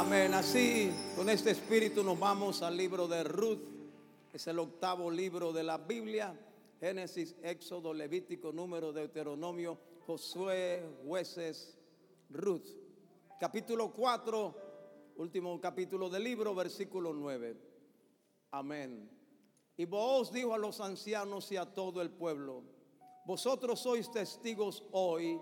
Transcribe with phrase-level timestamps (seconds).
[0.00, 0.32] Amén.
[0.32, 3.60] Así, con este espíritu nos vamos al libro de Ruth.
[4.32, 6.34] Es el octavo libro de la Biblia.
[6.80, 11.76] Génesis, Éxodo, Levítico, Número, Deuteronomio, Josué, Jueces,
[12.30, 12.64] Ruth.
[13.38, 14.54] Capítulo 4,
[15.18, 17.56] último capítulo del libro, versículo 9.
[18.52, 19.06] Amén.
[19.76, 22.62] Y vos dijo a los ancianos y a todo el pueblo,
[23.26, 25.38] vosotros sois testigos hoy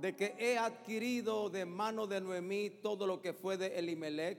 [0.00, 4.38] de que he adquirido de mano de Noemí todo lo que fue de Elimelech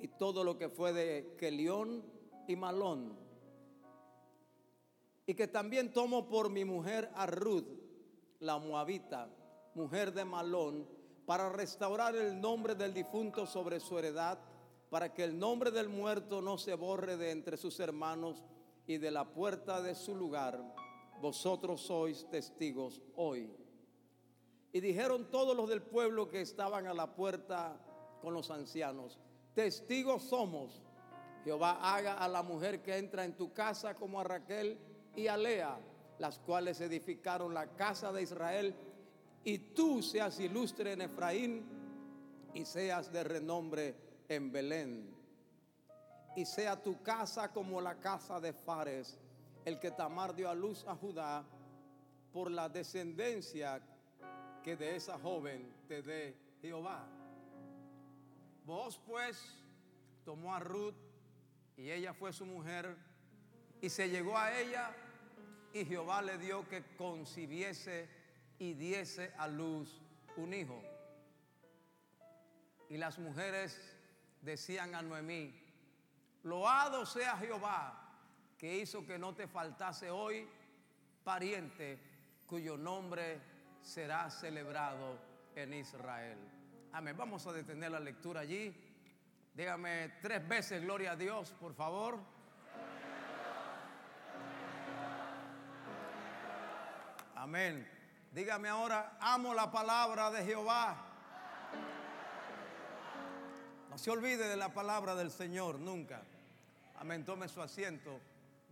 [0.00, 2.02] y todo lo que fue de Kelión
[2.48, 3.16] y Malón.
[5.26, 7.66] Y que también tomo por mi mujer a Ruth,
[8.40, 9.28] la moabita,
[9.74, 10.86] mujer de Malón,
[11.24, 14.38] para restaurar el nombre del difunto sobre su heredad,
[14.90, 18.44] para que el nombre del muerto no se borre de entre sus hermanos
[18.86, 20.62] y de la puerta de su lugar.
[21.20, 23.65] Vosotros sois testigos hoy.
[24.76, 27.80] Y dijeron todos los del pueblo que estaban a la puerta
[28.20, 29.18] con los ancianos,
[29.54, 30.82] testigos somos.
[31.44, 34.78] Jehová haga a la mujer que entra en tu casa como a Raquel
[35.14, 35.78] y a Lea,
[36.18, 38.74] las cuales edificaron la casa de Israel,
[39.44, 41.64] y tú seas ilustre en Efraín
[42.52, 43.96] y seas de renombre
[44.28, 45.16] en Belén.
[46.36, 49.18] Y sea tu casa como la casa de Fares,
[49.64, 51.46] el que Tamar dio a luz a Judá
[52.30, 53.80] por la descendencia
[54.66, 57.06] que de esa joven te dé Jehová.
[58.64, 59.62] Vos pues
[60.24, 60.96] tomó a Ruth
[61.76, 62.96] y ella fue su mujer
[63.80, 64.92] y se llegó a ella
[65.72, 68.08] y Jehová le dio que concibiese
[68.58, 70.02] y diese a luz
[70.36, 70.82] un hijo.
[72.88, 73.80] Y las mujeres
[74.42, 75.54] decían a Noemí,
[76.42, 78.18] loado sea Jehová
[78.58, 80.48] que hizo que no te faltase hoy
[81.22, 82.00] pariente
[82.48, 83.54] cuyo nombre
[83.86, 85.16] será celebrado
[85.54, 86.36] en Israel.
[86.92, 87.16] Amén.
[87.16, 88.74] Vamos a detener la lectura allí.
[89.54, 92.18] Dígame tres veces gloria a Dios, por favor.
[97.36, 97.88] Amén.
[98.32, 101.06] Dígame ahora, amo la palabra de Jehová.
[103.88, 106.22] No se olvide de la palabra del Señor, nunca.
[106.96, 107.24] Amén.
[107.24, 108.20] Tome su asiento.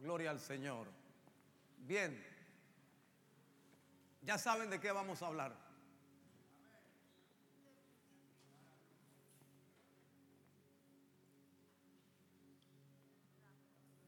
[0.00, 0.88] Gloria al Señor.
[1.78, 2.33] Bien.
[4.24, 5.52] Ya saben de qué vamos a hablar.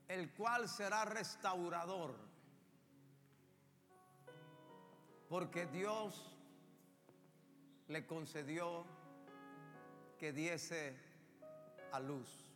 [0.09, 2.15] El cual será restaurador.
[5.29, 6.35] Porque Dios
[7.89, 8.87] le concedió
[10.19, 10.97] que diese
[11.93, 12.47] a luz.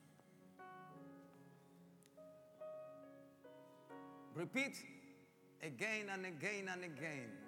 [4.34, 4.76] Repeat
[5.62, 7.39] again and again and again.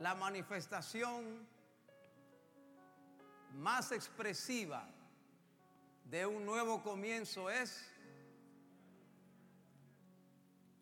[0.00, 1.46] La manifestación
[3.54, 4.88] más expresiva
[6.04, 7.90] de un nuevo comienzo es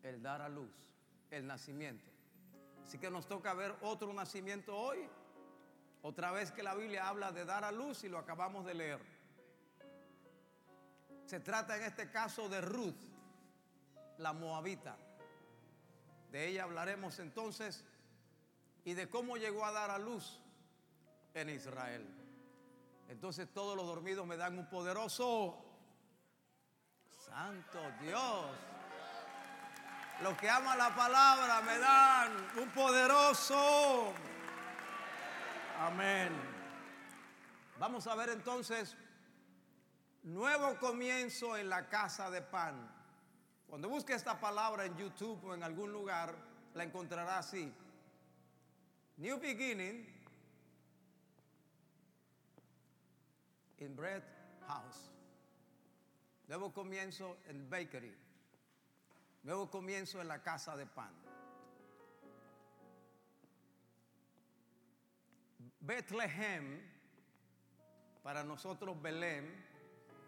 [0.03, 0.71] el dar a luz,
[1.31, 2.11] el nacimiento.
[2.85, 5.09] Así que nos toca ver otro nacimiento hoy.
[6.03, 9.01] Otra vez que la Biblia habla de dar a luz y lo acabamos de leer.
[11.25, 12.95] Se trata en este caso de Ruth,
[14.19, 14.97] la moabita.
[16.31, 17.85] De ella hablaremos entonces
[18.87, 20.41] y de cómo llegó a dar a luz
[21.35, 22.07] en Israel.
[23.09, 25.61] Entonces todos los dormidos me dan un poderoso
[27.19, 28.47] Santo Dios.
[30.23, 32.33] Los que aman la palabra me dan
[32.63, 34.13] un poderoso.
[35.81, 36.31] Amén.
[37.81, 38.97] Vamos a ver entonces
[40.23, 42.89] nuevo comienzo en la casa de pan.
[43.67, 46.37] Cuando busque esta palabra en YouTube o en algún lugar,
[46.75, 47.75] la encontrará así.
[49.19, 50.05] New beginning
[53.79, 54.23] in bread
[54.69, 55.11] house.
[56.49, 58.13] Nuevo comienzo en bakery.
[59.43, 61.11] Nuevo comienzo en la casa de pan.
[65.81, 66.81] Bethlehem,
[68.23, 69.65] para nosotros Belén,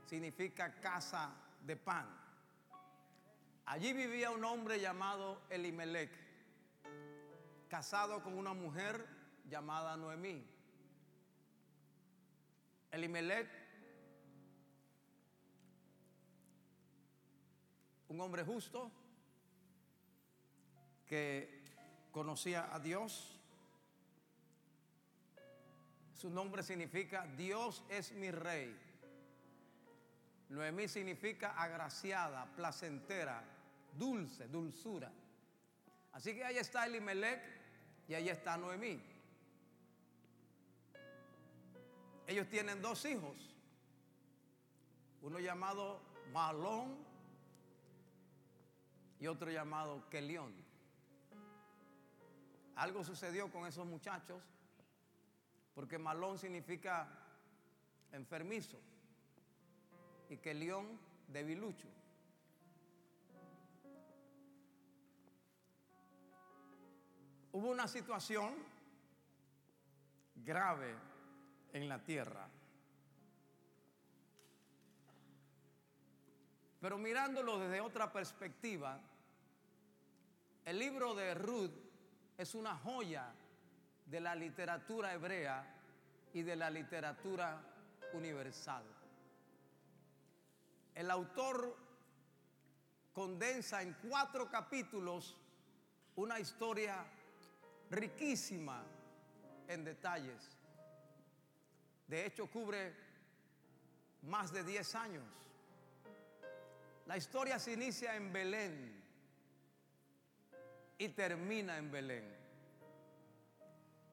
[0.07, 1.31] significa casa
[1.67, 2.07] de pan.
[3.67, 6.28] Allí vivía un hombre llamado Elimelech
[7.69, 9.07] casado con una mujer
[9.49, 10.45] llamada Noemí.
[12.91, 13.49] Elimelech,
[18.09, 18.91] un hombre justo
[21.07, 21.63] que
[22.11, 23.39] conocía a Dios.
[26.15, 28.77] Su nombre significa Dios es mi rey.
[30.49, 33.45] Noemí significa agraciada, placentera,
[33.93, 35.13] dulce, dulzura.
[36.13, 37.58] Así que ahí está Elimelech
[38.09, 38.99] y ahí está Noemí.
[42.27, 43.37] Ellos tienen dos hijos,
[45.23, 46.01] uno llamado
[46.33, 46.97] Malón
[49.21, 50.53] y otro llamado Kelión.
[52.77, 54.43] Algo sucedió con esos muchachos
[55.75, 57.09] porque Malón significa
[58.13, 58.79] enfermizo
[60.29, 61.89] y Kelión debilucho.
[67.53, 68.55] Hubo una situación
[70.45, 70.95] grave
[71.73, 72.49] en la tierra.
[76.81, 79.01] Pero mirándolo desde otra perspectiva,
[80.65, 81.73] el libro de Ruth
[82.37, 83.33] es una joya
[84.07, 85.65] de la literatura hebrea
[86.33, 87.61] y de la literatura
[88.13, 88.85] universal.
[90.95, 91.77] El autor
[93.13, 95.37] condensa en cuatro capítulos
[96.17, 97.05] una historia
[97.91, 98.85] riquísima
[99.67, 100.57] en detalles.
[102.07, 102.95] De hecho, cubre
[104.23, 105.25] más de 10 años.
[107.07, 109.05] La historia se inicia en Belén
[110.99, 112.37] y termina en Belén.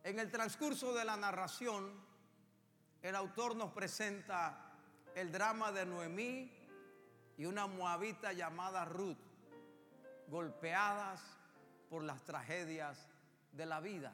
[0.04, 1.92] En el transcurso de la narración,
[3.02, 4.74] el autor nos presenta
[5.16, 6.52] el drama de Noemí
[7.38, 9.18] y una moabita llamada Ruth,
[10.28, 11.22] golpeadas
[11.90, 13.10] por las tragedias
[13.56, 14.12] de la vida.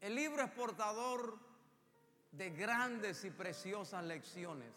[0.00, 1.38] El libro es portador
[2.32, 4.72] de grandes y preciosas lecciones.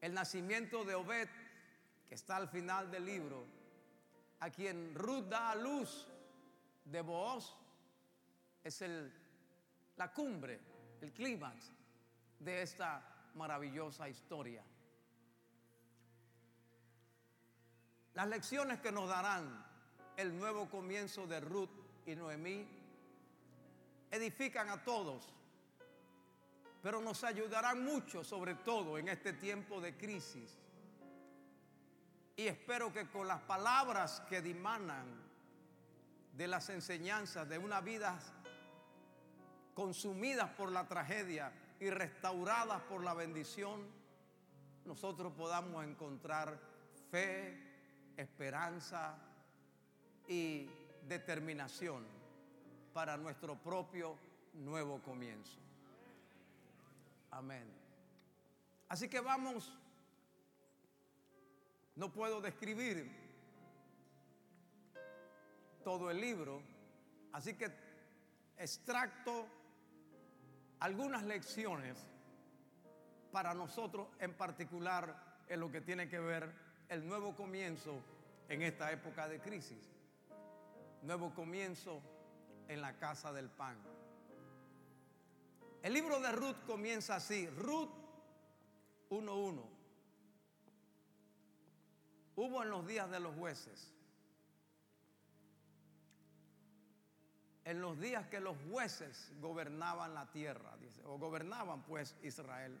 [0.00, 1.28] El nacimiento de Obed,
[2.08, 3.44] que está al final del libro,
[4.40, 6.06] a quien Ruth da a luz
[6.84, 7.54] de Booz,
[8.62, 9.12] es el,
[9.96, 10.60] la cumbre,
[11.00, 11.72] el clímax
[12.38, 13.02] de esta
[13.34, 14.62] maravillosa historia.
[18.14, 19.67] Las lecciones que nos darán
[20.18, 21.70] el nuevo comienzo de Ruth
[22.04, 22.66] y Noemí
[24.10, 25.32] edifican a todos,
[26.82, 30.58] pero nos ayudarán mucho, sobre todo en este tiempo de crisis.
[32.34, 35.06] Y espero que con las palabras que dimanan
[36.32, 38.18] de las enseñanzas de una vida
[39.72, 43.86] consumidas por la tragedia y restauradas por la bendición,
[44.84, 46.58] nosotros podamos encontrar
[47.08, 47.56] fe,
[48.16, 49.16] esperanza
[50.28, 50.68] y
[51.08, 52.06] determinación
[52.92, 54.16] para nuestro propio
[54.54, 55.58] nuevo comienzo.
[57.30, 57.64] Amén.
[58.88, 59.72] Así que vamos,
[61.96, 63.10] no puedo describir
[65.82, 66.62] todo el libro,
[67.32, 67.70] así que
[68.56, 69.46] extracto
[70.80, 71.96] algunas lecciones
[73.32, 76.50] para nosotros en particular en lo que tiene que ver
[76.88, 78.02] el nuevo comienzo
[78.48, 79.97] en esta época de crisis.
[81.08, 82.02] Nuevo comienzo
[82.68, 83.78] en la casa del pan.
[85.82, 87.88] El libro de Ruth comienza así, Ruth
[89.08, 89.64] 1.1.
[92.36, 93.90] Hubo en los días de los jueces,
[97.64, 100.76] en los días que los jueces gobernaban la tierra,
[101.06, 102.78] o gobernaban pues Israel.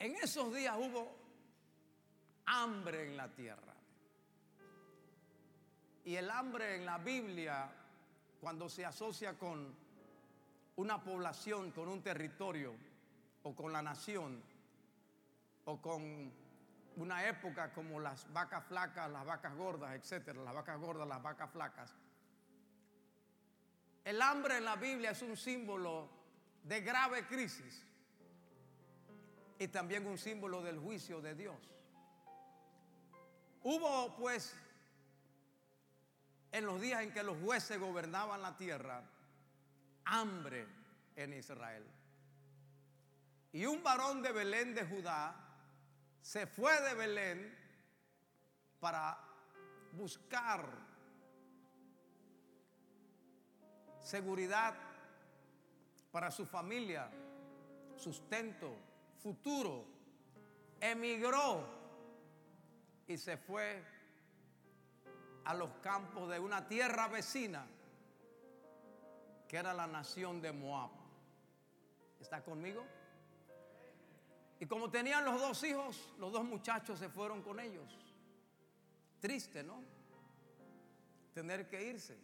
[0.00, 1.16] En esos días hubo
[2.46, 3.75] hambre en la tierra.
[6.06, 7.68] Y el hambre en la Biblia,
[8.40, 9.74] cuando se asocia con
[10.76, 12.74] una población, con un territorio,
[13.42, 14.40] o con la nación,
[15.64, 16.32] o con
[16.94, 21.50] una época como las vacas flacas, las vacas gordas, etcétera, las vacas gordas, las vacas
[21.50, 21.92] flacas.
[24.04, 26.08] El hambre en la Biblia es un símbolo
[26.62, 27.84] de grave crisis
[29.58, 31.58] y también un símbolo del juicio de Dios.
[33.64, 34.54] Hubo pues
[36.56, 39.02] en los días en que los jueces gobernaban la tierra,
[40.06, 40.66] hambre
[41.14, 41.84] en Israel.
[43.52, 45.36] Y un varón de Belén de Judá
[46.22, 47.58] se fue de Belén
[48.80, 49.18] para
[49.92, 50.66] buscar
[54.00, 54.74] seguridad
[56.10, 57.10] para su familia,
[57.96, 58.74] sustento,
[59.22, 59.84] futuro.
[60.80, 61.68] Emigró
[63.06, 63.95] y se fue
[65.46, 67.64] a los campos de una tierra vecina,
[69.48, 70.90] que era la nación de Moab.
[72.20, 72.84] ¿Está conmigo?
[74.58, 77.96] Y como tenían los dos hijos, los dos muchachos se fueron con ellos.
[79.20, 79.84] Triste, ¿no?
[81.32, 82.18] Tener que irse.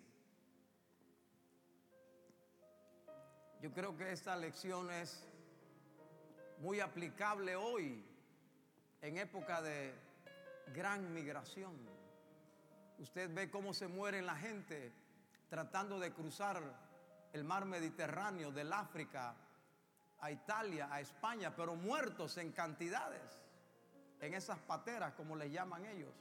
[3.61, 5.25] Yo creo que esta lección es
[6.59, 8.05] muy aplicable hoy,
[9.01, 9.95] en época de
[10.75, 11.92] gran migración.
[13.03, 14.93] Usted ve cómo se mueren la gente
[15.49, 16.63] tratando de cruzar
[17.33, 19.35] el mar Mediterráneo del África
[20.21, 23.41] a Italia, a España, pero muertos en cantidades,
[24.21, 26.15] en esas pateras, como les llaman ellos.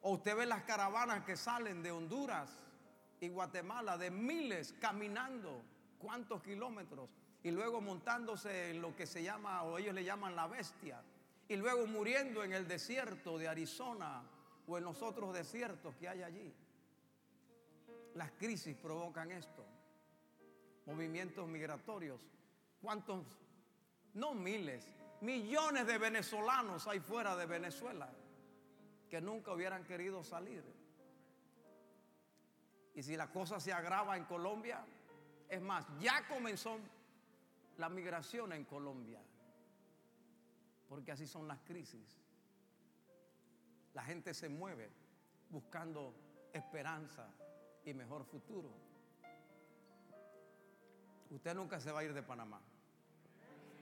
[0.00, 2.50] O usted ve las caravanas que salen de Honduras
[3.20, 5.62] y Guatemala, de miles caminando,
[6.00, 7.08] cuántos kilómetros,
[7.44, 11.00] y luego montándose en lo que se llama, o ellos le llaman la bestia,
[11.46, 14.24] y luego muriendo en el desierto de Arizona
[14.66, 16.54] o en los otros desiertos que hay allí.
[18.14, 19.64] Las crisis provocan esto,
[20.86, 22.20] movimientos migratorios
[22.82, 23.24] ¿Cuántos?
[24.14, 28.12] No miles, millones de venezolanos hay fuera de Venezuela
[29.08, 30.64] que nunca hubieran querido salir.
[32.94, 34.84] Y si la cosa se agrava en Colombia,
[35.48, 36.76] es más, ya comenzó
[37.78, 39.20] la migración en Colombia,
[40.88, 42.21] porque así son las crisis.
[43.94, 44.90] La gente se mueve
[45.50, 46.14] buscando
[46.52, 47.28] esperanza
[47.84, 48.70] y mejor futuro.
[51.30, 52.60] Usted nunca se va a ir de Panamá.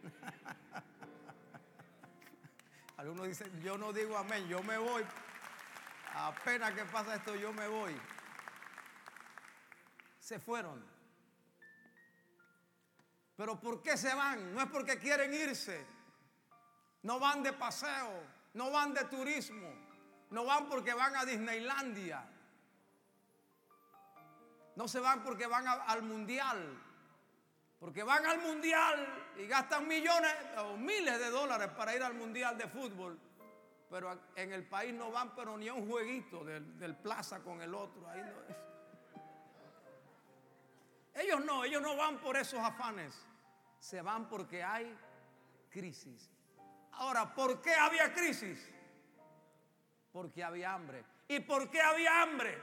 [2.96, 5.04] Algunos dicen, yo no digo amén, yo me voy.
[6.14, 7.96] Apenas que pasa esto, yo me voy.
[10.18, 10.84] Se fueron.
[13.36, 14.54] Pero ¿por qué se van?
[14.54, 15.86] No es porque quieren irse.
[17.02, 18.22] No van de paseo,
[18.54, 19.72] no van de turismo,
[20.30, 22.24] no van porque van a Disneylandia.
[24.76, 26.78] No se van porque van al mundial.
[27.78, 32.56] Porque van al mundial y gastan millones o miles de dólares para ir al mundial
[32.56, 33.18] de fútbol.
[33.88, 37.74] Pero en el país no van, pero ni a un jueguito del, plaza con el
[37.74, 38.08] otro.
[38.08, 38.70] Ahí no.
[41.14, 43.14] Ellos no, ellos no van por esos afanes.
[43.80, 44.96] Se van porque hay
[45.70, 46.30] crisis.
[46.92, 48.69] Ahora, ¿por qué había crisis?
[50.12, 51.04] Porque había hambre.
[51.28, 52.58] ¿Y por qué había hambre?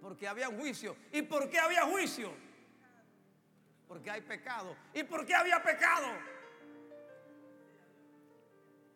[0.00, 0.96] Porque había juicio.
[1.12, 2.32] ¿Y por qué había juicio?
[3.88, 4.76] Porque hay pecado.
[4.92, 6.08] ¿Y por qué había pecado?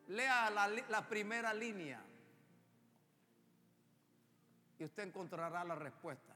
[0.09, 2.03] Lea la, la primera línea
[4.79, 6.35] y usted encontrará la respuesta.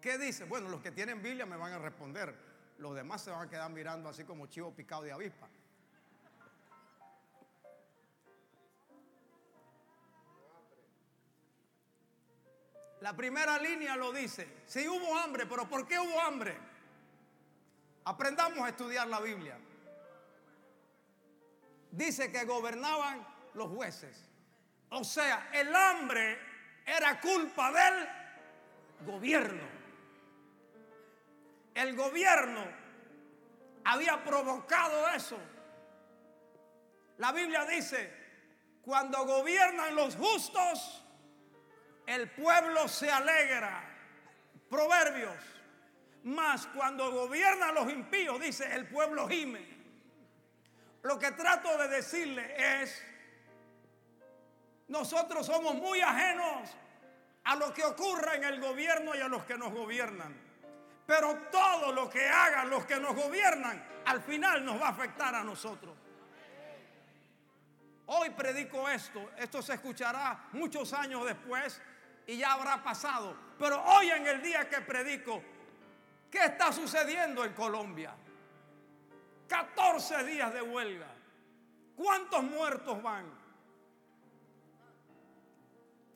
[0.00, 0.44] ¿Qué dice?
[0.44, 2.34] Bueno, los que tienen Biblia me van a responder.
[2.78, 5.48] Los demás se van a quedar mirando así como chivo picado de avispa.
[13.00, 14.62] La primera línea lo dice.
[14.66, 16.56] Si hubo hambre, pero ¿por qué hubo hambre?
[18.04, 19.58] Aprendamos a estudiar la Biblia.
[21.90, 24.28] Dice que gobernaban los jueces.
[24.90, 26.38] O sea, el hambre
[26.86, 28.08] era culpa del
[29.06, 29.62] gobierno.
[31.74, 32.64] El gobierno
[33.84, 35.38] había provocado eso.
[37.18, 38.12] La Biblia dice,
[38.82, 41.04] cuando gobiernan los justos,
[42.08, 43.84] el pueblo se alegra.
[44.70, 45.36] Proverbios.
[46.24, 49.78] Más cuando gobiernan los impíos, dice, el pueblo gime.
[51.02, 53.02] Lo que trato de decirle es,
[54.88, 56.70] nosotros somos muy ajenos
[57.44, 60.34] a lo que ocurra en el gobierno y a los que nos gobiernan.
[61.06, 65.34] Pero todo lo que hagan los que nos gobiernan, al final nos va a afectar
[65.34, 65.94] a nosotros.
[68.06, 71.80] Hoy predico esto, esto se escuchará muchos años después
[72.28, 73.34] y ya habrá pasado.
[73.58, 75.42] Pero hoy en el día que predico,
[76.30, 78.14] ¿qué está sucediendo en Colombia?
[79.48, 81.08] 14 días de huelga.
[81.96, 83.32] ¿Cuántos muertos van?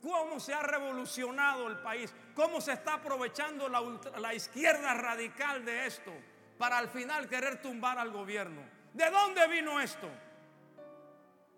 [0.02, 2.14] ¿Cómo se ha revolucionado el país?
[2.34, 3.80] ¿Cómo se está aprovechando la,
[4.18, 6.12] la izquierda radical de esto
[6.58, 8.62] para al final querer tumbar al gobierno?
[8.92, 10.10] ¿De dónde vino esto?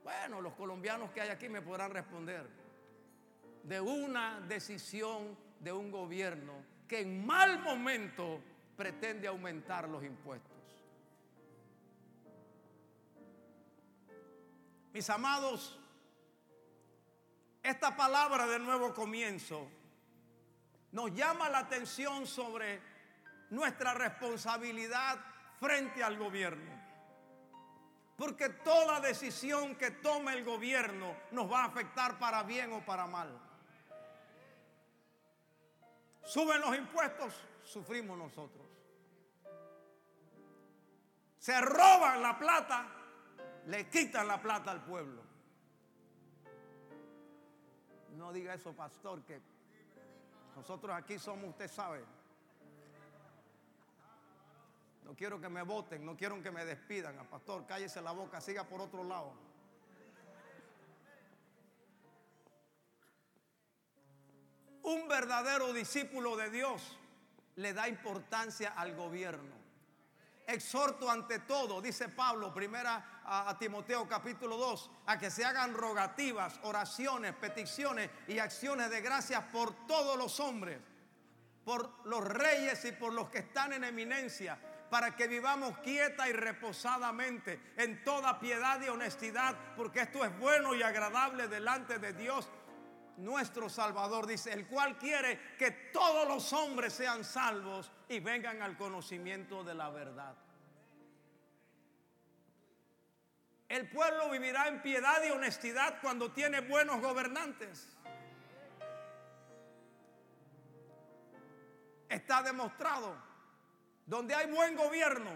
[0.05, 2.64] Bueno, los colombianos que hay aquí me podrán responder
[3.65, 6.53] de una decisión de un gobierno
[6.87, 8.41] que en mal momento
[8.77, 10.53] pretende aumentar los impuestos.
[14.93, 15.79] Mis amados,
[17.63, 19.67] esta palabra de nuevo comienzo
[20.93, 22.81] nos llama la atención sobre
[23.51, 25.19] nuestra responsabilidad
[25.59, 26.71] frente al gobierno.
[28.17, 33.07] Porque toda decisión que tome el gobierno nos va a afectar para bien o para
[33.07, 33.37] mal.
[36.25, 38.67] Suben los impuestos, sufrimos nosotros.
[41.39, 42.87] Se roban la plata,
[43.67, 45.23] le quitan la plata al pueblo.
[48.17, 49.41] No diga eso, pastor, que
[50.57, 52.03] nosotros aquí somos, usted sabe.
[55.05, 57.27] No quiero que me voten, no quiero que me despidan.
[57.27, 59.35] Pastor, cállese la boca, siga por otro lado.
[64.85, 66.99] Un verdadero discípulo de Dios
[67.57, 69.55] le da importancia al gobierno.
[70.47, 76.61] Exhorto ante todo, dice Pablo, primera a, Timoteo capítulo 2, a que se hagan rogativas,
[76.65, 80.79] oraciones, peticiones y acciones de gracias por todos los hombres,
[81.65, 84.59] por los reyes y por los que están en eminencia,
[84.91, 90.75] para que vivamos quieta y reposadamente en toda piedad y honestidad, porque esto es bueno
[90.75, 92.51] y agradable delante de Dios
[93.19, 98.77] nuestro Salvador, dice, el cual quiere que todos los hombres sean salvos y vengan al
[98.77, 100.35] conocimiento de la verdad.
[103.69, 107.89] El pueblo vivirá en piedad y honestidad cuando tiene buenos gobernantes.
[112.09, 113.17] Está demostrado.
[114.07, 115.31] Donde hay buen gobierno,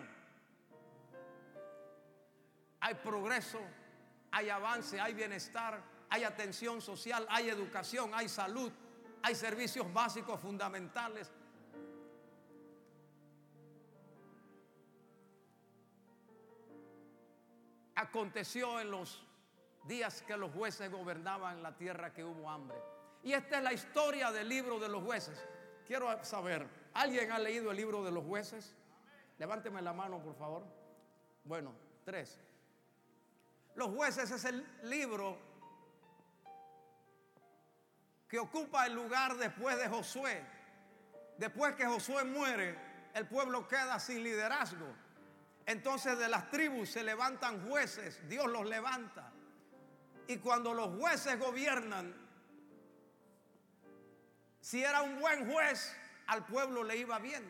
[2.80, 3.60] hay progreso,
[4.30, 8.72] hay avance, hay bienestar, hay atención social, hay educación, hay salud,
[9.22, 11.30] hay servicios básicos fundamentales.
[17.94, 19.24] Aconteció en los
[19.84, 22.78] días que los jueces gobernaban la tierra que hubo hambre.
[23.22, 25.44] Y esta es la historia del libro de los jueces.
[25.86, 28.74] Quiero saber, ¿alguien ha leído el libro de los jueces?
[29.38, 30.62] Levánteme la mano, por favor.
[31.44, 31.72] Bueno,
[32.04, 32.38] tres.
[33.74, 35.47] Los jueces es el libro
[38.28, 40.44] que ocupa el lugar después de Josué.
[41.38, 42.76] Después que Josué muere,
[43.14, 44.86] el pueblo queda sin liderazgo.
[45.66, 49.32] Entonces de las tribus se levantan jueces, Dios los levanta.
[50.26, 52.14] Y cuando los jueces gobiernan,
[54.60, 57.44] si era un buen juez, al pueblo le iba bien.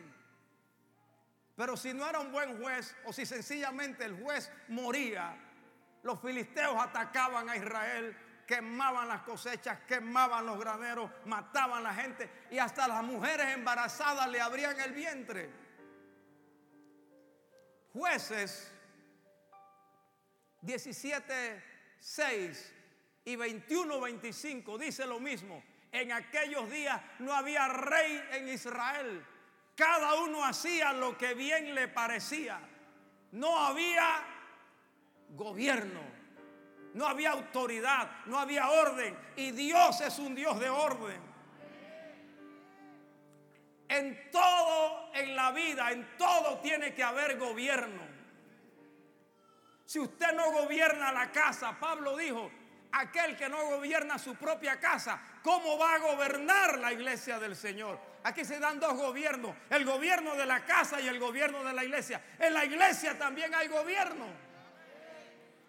[1.57, 5.35] Pero si no era un buen juez, o si sencillamente el juez moría,
[6.03, 8.15] los filisteos atacaban a Israel
[8.49, 14.27] quemaban las cosechas, quemaban los graneros, mataban a la gente y hasta las mujeres embarazadas
[14.27, 15.51] le abrían el vientre.
[17.93, 18.71] Jueces
[20.61, 21.63] 17,
[21.99, 22.73] 6
[23.25, 25.61] y 21, 25 dice lo mismo.
[25.91, 29.23] En aquellos días no había rey en Israel.
[29.75, 32.59] Cada uno hacía lo que bien le parecía.
[33.31, 34.23] No había
[35.35, 36.18] gobierno
[36.93, 39.17] no había autoridad, no había orden.
[39.35, 41.29] Y Dios es un Dios de orden.
[43.87, 48.07] En todo en la vida, en todo tiene que haber gobierno.
[49.85, 52.51] Si usted no gobierna la casa, Pablo dijo,
[52.91, 57.99] aquel que no gobierna su propia casa, ¿cómo va a gobernar la iglesia del Señor?
[58.23, 61.83] Aquí se dan dos gobiernos, el gobierno de la casa y el gobierno de la
[61.83, 62.21] iglesia.
[62.37, 64.48] En la iglesia también hay gobierno.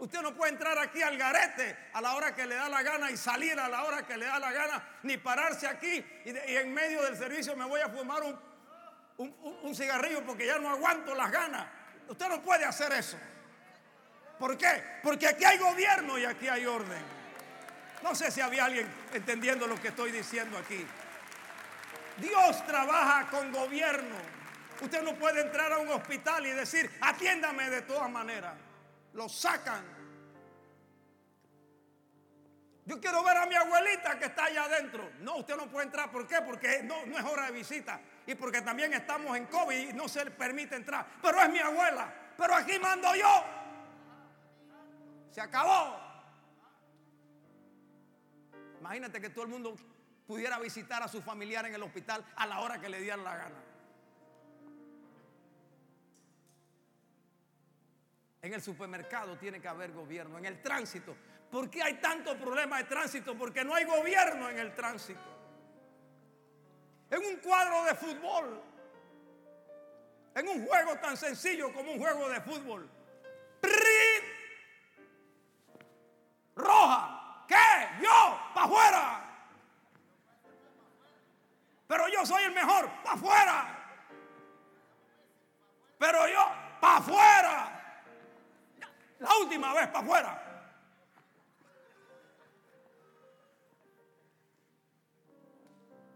[0.00, 3.10] Usted no puede entrar aquí al garete a la hora que le da la gana
[3.10, 6.72] y salir a la hora que le da la gana, ni pararse aquí y, en
[6.72, 11.30] medio del servicio me voy a fumar un, un, cigarrillo porque ya no aguanto las
[11.30, 11.66] ganas.
[12.08, 13.18] Usted no puede hacer eso.
[14.38, 14.82] ¿Por qué?
[15.02, 17.02] Porque aquí hay gobierno y aquí hay orden.
[18.02, 20.82] No sé si había alguien entendiendo lo que estoy diciendo aquí.
[22.16, 24.16] Dios trabaja con gobierno.
[24.80, 28.54] Usted no puede entrar a un hospital y decir, atiéndame de todas maneras
[29.12, 29.84] lo sacan.
[32.86, 35.10] Yo quiero ver a mi abuelita que está allá adentro.
[35.20, 36.10] No, usted no puede entrar.
[36.10, 36.40] ¿Por qué?
[36.44, 38.00] Porque no, no es hora de visita.
[38.26, 41.06] Y porque también estamos en COVID y no se le permite entrar.
[41.22, 42.12] Pero es mi abuela.
[42.36, 43.44] Pero aquí mando yo.
[45.30, 46.00] Se acabó.
[48.80, 49.76] Imagínate que todo el mundo
[50.26, 53.36] pudiera visitar a su familiar en el hospital a la hora que le dieran la
[53.36, 53.69] gana.
[58.42, 61.14] En el supermercado tiene que haber gobierno, en el tránsito.
[61.50, 63.36] ¿Por qué hay tanto problema de tránsito?
[63.36, 65.20] Porque no hay gobierno en el tránsito.
[67.10, 68.62] En un cuadro de fútbol,
[70.34, 72.88] en un juego tan sencillo como un juego de fútbol.
[76.54, 77.44] Roja.
[77.48, 77.56] ¿Qué?
[78.00, 79.30] Yo, para afuera.
[81.88, 83.76] Pero yo soy el mejor, para afuera.
[85.98, 86.46] Pero yo,
[86.80, 87.79] para afuera.
[89.20, 90.46] La última vez para afuera.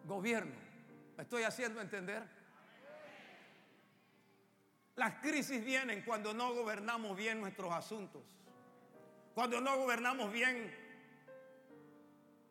[0.05, 0.55] Gobierno.
[1.17, 2.23] ¿Me estoy haciendo entender?
[4.97, 8.23] Las crisis vienen cuando no gobernamos bien nuestros asuntos.
[9.35, 10.75] Cuando no gobernamos bien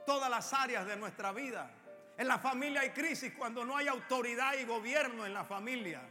[0.06, 1.72] todas las áreas de nuestra vida.
[2.18, 6.02] En la familia hay crisis cuando no hay autoridad y gobierno en la familia.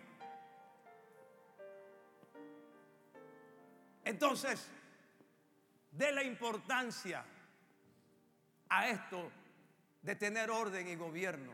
[4.04, 4.68] Entonces,
[5.90, 7.24] de la importancia
[8.68, 9.30] a esto
[10.00, 11.52] de tener orden y gobierno.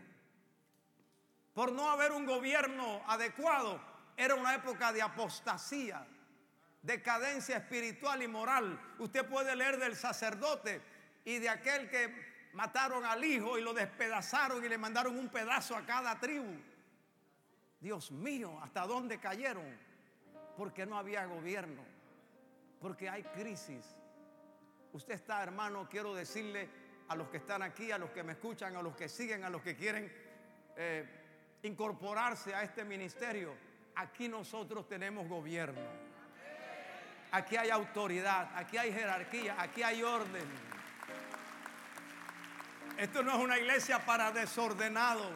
[1.52, 3.80] Por no haber un gobierno adecuado,
[4.16, 6.06] era una época de apostasía,
[6.82, 8.80] decadencia espiritual y moral.
[8.98, 10.80] Usted puede leer del sacerdote
[11.24, 15.76] y de aquel que mataron al hijo y lo despedazaron y le mandaron un pedazo
[15.76, 16.56] a cada tribu.
[17.80, 19.76] Dios mío, ¿hasta dónde cayeron?
[20.56, 21.84] Porque no había gobierno,
[22.80, 23.84] porque hay crisis.
[24.92, 26.68] Usted está, hermano, quiero decirle
[27.08, 29.50] a los que están aquí, a los que me escuchan, a los que siguen, a
[29.50, 30.12] los que quieren
[30.76, 31.04] eh,
[31.62, 33.54] incorporarse a este ministerio.
[33.96, 35.80] Aquí nosotros tenemos gobierno.
[37.30, 40.46] Aquí hay autoridad, aquí hay jerarquía, aquí hay orden.
[42.96, 45.32] Esto no es una iglesia para desordenados.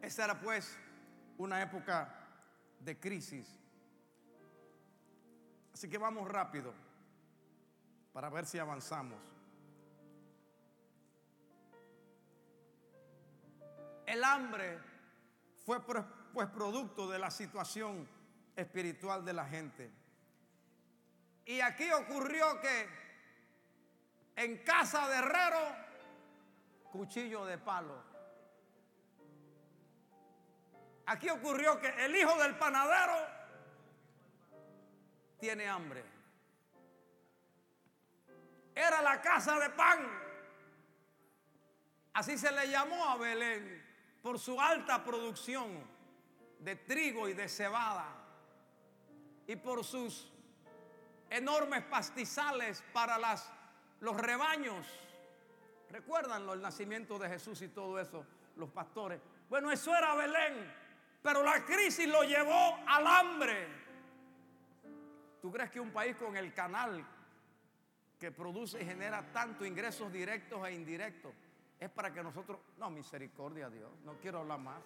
[0.00, 0.76] Esta era pues
[1.36, 2.14] una época
[2.80, 3.60] de crisis.
[5.78, 6.74] Así que vamos rápido
[8.12, 9.16] para ver si avanzamos.
[14.04, 14.80] El hambre
[15.64, 18.08] fue pues producto de la situación
[18.56, 19.88] espiritual de la gente.
[21.44, 22.88] Y aquí ocurrió que
[24.34, 25.76] en casa de herrero,
[26.90, 28.02] cuchillo de palo.
[31.06, 33.37] Aquí ocurrió que el hijo del panadero
[35.38, 36.04] tiene hambre.
[38.74, 40.06] Era la casa de pan.
[42.12, 43.84] Así se le llamó a Belén
[44.22, 45.68] por su alta producción
[46.60, 48.06] de trigo y de cebada
[49.46, 50.30] y por sus
[51.30, 53.50] enormes pastizales para las,
[54.00, 54.86] los rebaños.
[55.90, 58.26] ¿Recuerdan el nacimiento de Jesús y todo eso?
[58.56, 59.20] Los pastores.
[59.48, 60.88] Bueno, eso era Belén.
[61.22, 63.87] Pero la crisis lo llevó al hambre.
[65.40, 67.04] ¿Tú crees que un país con el canal
[68.18, 71.32] que produce y genera tanto ingresos directos e indirectos
[71.78, 74.82] es para que nosotros, no, misericordia Dios, no quiero hablar más.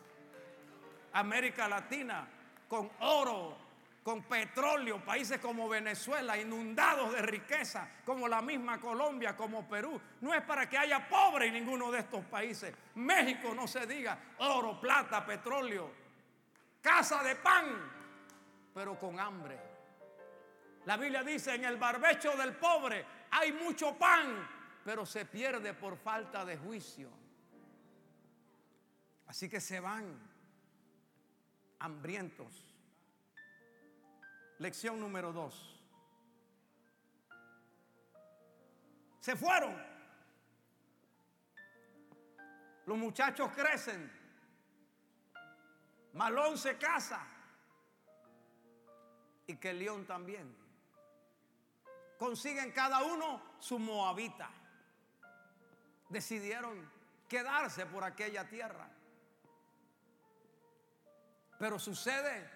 [1.15, 2.29] América Latina
[2.69, 3.57] con oro,
[4.03, 10.01] con petróleo, países como Venezuela inundados de riqueza, como la misma Colombia, como Perú.
[10.21, 12.75] No es para que haya pobre en ninguno de estos países.
[12.97, 16.03] México no se diga oro, plata, petróleo
[16.83, 17.91] casa de pan,
[18.75, 19.72] pero con hambre.
[20.85, 24.49] La Biblia dice, en el barbecho del pobre hay mucho pan,
[24.85, 27.09] pero se pierde por falta de juicio.
[29.27, 30.19] Así que se van
[31.79, 32.75] hambrientos.
[34.59, 35.81] Lección número dos.
[39.21, 39.75] Se fueron.
[42.87, 44.13] Los muchachos crecen.
[46.13, 47.25] Malón se casa.
[49.47, 50.62] Y que León también.
[52.23, 54.49] Consiguen cada uno su moabita.
[56.09, 56.89] Decidieron
[57.29, 58.89] quedarse por aquella tierra.
[61.59, 62.49] Pero sucede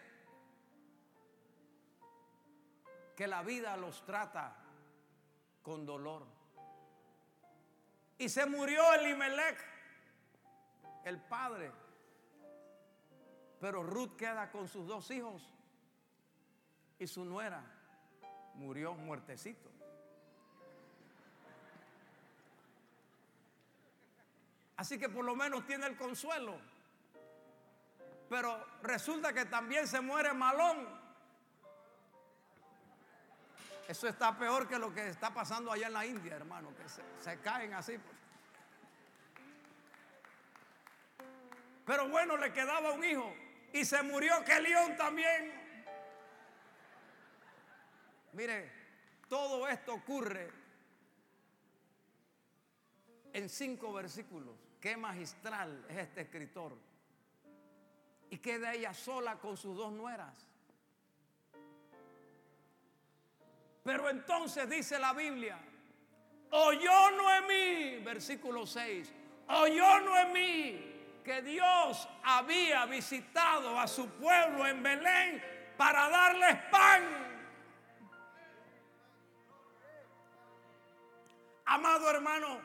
[3.16, 4.56] que la vida los trata
[5.64, 6.24] con dolor.
[8.18, 9.58] Y se murió Elimelech,
[11.06, 11.72] el padre
[13.60, 15.42] pero Ruth queda con sus dos hijos
[17.00, 17.75] y su nuera
[18.56, 19.70] murió muertecito.
[24.76, 26.58] Así que por lo menos tiene el consuelo.
[28.28, 31.06] Pero resulta que también se muere Malón.
[33.88, 36.88] Eso está peor que lo que está pasando allá en la India, hermano, que
[37.22, 37.96] se, caen así.
[41.84, 43.32] Pero bueno, le quedaba un hijo
[43.72, 45.65] y se murió que león también.
[48.36, 48.70] Mire,
[49.30, 50.50] todo esto ocurre
[53.32, 54.54] en cinco versículos.
[54.78, 56.76] Qué magistral es este escritor.
[58.28, 60.34] Y queda ella sola con sus dos nueras.
[63.82, 65.58] Pero entonces dice la Biblia,
[66.50, 69.14] oyó Noemí, versículo 6,
[69.48, 70.92] oyó Noemí
[71.24, 75.42] que Dios había visitado a su pueblo en Belén
[75.78, 77.26] para darles pan.
[81.76, 82.58] Amado hermano,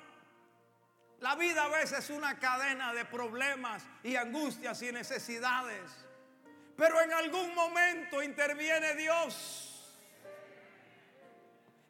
[1.19, 5.91] la vida a veces es una cadena de problemas y angustias y necesidades.
[6.78, 9.97] Pero en algún momento interviene Dios.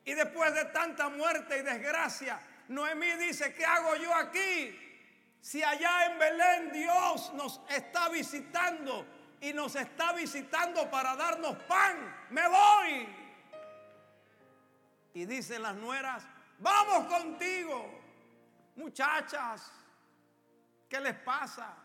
[0.03, 4.75] Y después de tanta muerte y desgracia, Noemí dice, ¿qué hago yo aquí?
[5.39, 9.05] Si allá en Belén Dios nos está visitando
[9.39, 13.15] y nos está visitando para darnos pan, me voy.
[15.13, 16.25] Y dicen las nueras,
[16.62, 18.00] vamos contigo.
[18.76, 19.71] Muchachas,
[20.88, 21.76] ¿qué les pasa?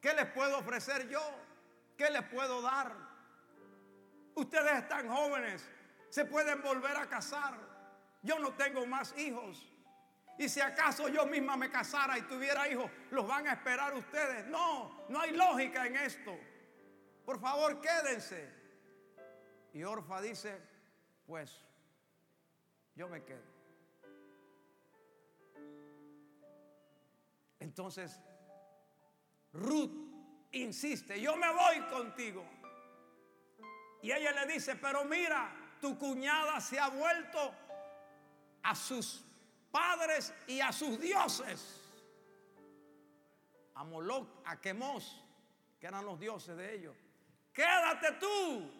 [0.00, 1.22] ¿Qué les puedo ofrecer yo?
[1.96, 2.92] ¿Qué les puedo dar?
[4.34, 5.68] Ustedes están jóvenes,
[6.08, 7.54] se pueden volver a casar.
[8.22, 9.68] Yo no tengo más hijos.
[10.38, 14.46] Y si acaso yo misma me casara y tuviera hijos, los van a esperar ustedes.
[14.46, 16.36] No, no hay lógica en esto.
[17.24, 18.50] Por favor, quédense.
[19.74, 20.60] Y Orfa dice,
[21.26, 21.64] pues
[22.94, 23.51] yo me quedo.
[27.62, 28.20] Entonces,
[29.52, 29.92] Ruth
[30.50, 32.44] insiste, yo me voy contigo.
[34.02, 37.54] Y ella le dice, pero mira, tu cuñada se ha vuelto
[38.64, 39.24] a sus
[39.70, 41.80] padres y a sus dioses.
[43.76, 45.24] A Moloch, a Quemos,
[45.78, 46.96] que eran los dioses de ellos.
[47.52, 48.70] Quédate tú.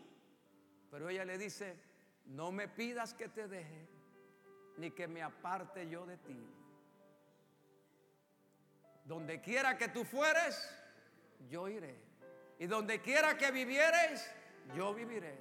[0.90, 1.81] Pero ella le dice,
[2.27, 3.88] no me pidas que te deje,
[4.77, 6.62] ni que me aparte yo de ti.
[9.12, 10.75] Donde quiera que tú fueres,
[11.51, 11.94] yo iré.
[12.59, 14.35] Y donde quiera que vivieres,
[14.75, 15.38] yo viviré.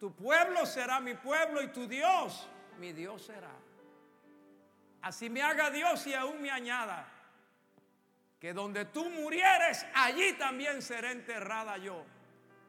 [0.00, 2.48] Tu pueblo será mi pueblo y tu Dios,
[2.80, 3.52] mi Dios será.
[5.02, 7.06] Así me haga Dios y aún me añada.
[8.40, 12.04] Que donde tú murieres, allí también seré enterrada yo.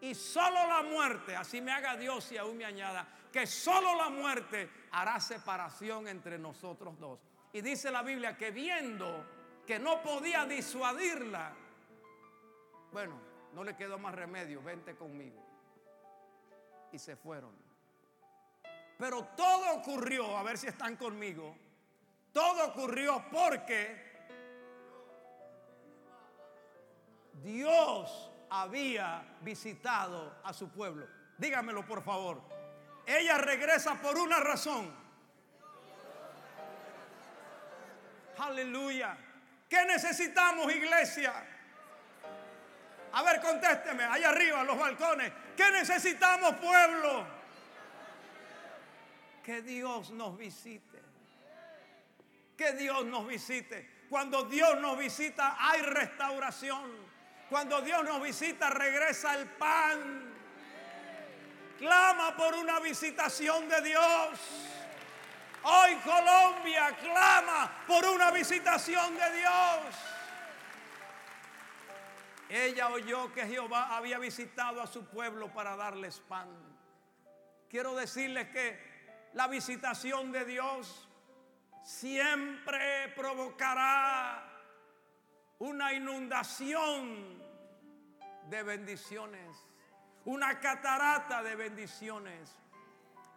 [0.01, 4.11] Y solo la muerte, así me haga Dios y aún me añada, que solo la
[4.11, 7.19] muerte hará separación entre nosotros dos.
[7.53, 9.34] Y dice la Biblia que viendo
[9.65, 11.53] que no podía disuadirla,
[12.91, 13.19] bueno,
[13.53, 15.43] no le quedó más remedio, vente conmigo.
[16.91, 17.51] Y se fueron.
[18.97, 21.55] Pero todo ocurrió, a ver si están conmigo,
[22.31, 24.05] todo ocurrió porque
[27.43, 31.07] Dios había visitado a su pueblo.
[31.37, 32.41] Dígamelo por favor.
[33.05, 34.93] Ella regresa por una razón.
[38.37, 39.17] Aleluya.
[39.69, 41.33] ¿Qué necesitamos, iglesia?
[43.11, 45.31] A ver, contésteme, allá arriba, los balcones.
[45.55, 47.25] ¿Qué necesitamos, pueblo?
[49.43, 51.05] Que Dios nos visite
[52.55, 54.05] que Dios nos visite.
[54.09, 56.91] Cuando Dios nos visita hay restauración.
[57.49, 60.33] Cuando Dios nos visita regresa el pan.
[61.77, 64.39] Clama por una visitación de Dios.
[65.67, 69.95] Hoy Colombia clama por una visitación de Dios.
[72.47, 76.49] Ella oyó que Jehová había visitado a su pueblo para darles pan.
[77.67, 78.79] Quiero decirles que
[79.33, 81.09] la visitación de Dios
[81.83, 84.47] siempre provocará
[85.57, 87.43] una inundación
[88.49, 89.65] de bendiciones,
[90.25, 92.55] una catarata de bendiciones.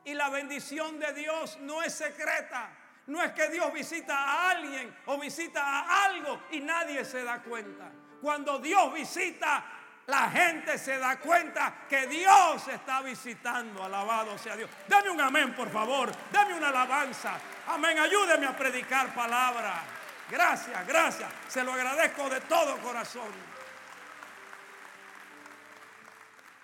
[0.09, 2.71] Y la bendición de Dios no es secreta.
[3.09, 7.43] No es que Dios visita a alguien o visita a algo y nadie se da
[7.43, 7.91] cuenta.
[8.23, 9.63] Cuando Dios visita,
[10.07, 13.85] la gente se da cuenta que Dios está visitando.
[13.85, 14.71] Alabado sea Dios.
[14.89, 16.11] Dame un amén, por favor.
[16.33, 17.39] Dame una alabanza.
[17.67, 17.99] Amén.
[17.99, 19.83] Ayúdeme a predicar palabra.
[20.31, 21.31] Gracias, gracias.
[21.49, 23.48] Se lo agradezco de todo corazón.